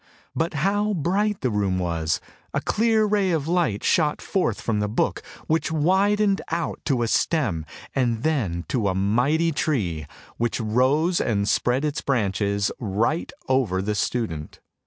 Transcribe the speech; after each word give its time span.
But 0.35 0.55
how 0.65 0.95
bright 0.95 1.41
the 1.41 1.51
room 1.51 1.77
was! 1.77 2.19
A 2.55 2.59
clear 2.61 3.05
ray 3.05 3.29
of 3.29 3.47
light 3.47 3.83
shot 3.83 4.19
forth 4.19 4.59
from 4.59 4.79
the 4.79 4.87
book, 4.87 5.21
which 5.45 5.71
widened 5.71 6.41
out 6.49 6.81
to 6.85 7.03
a 7.03 7.07
stem, 7.07 7.67
and 7.93 8.23
then 8.23 8.65
to 8.69 8.87
a 8.87 8.95
mighty 8.95 9.51
tree, 9.51 10.07
which 10.37 10.59
rose 10.59 11.21
and 11.21 11.47
spread 11.47 11.85
its 11.85 12.01
branches 12.01 12.71
right 12.79 13.31
over 13.47 13.79
the 13.79 13.93
student. 13.93 14.59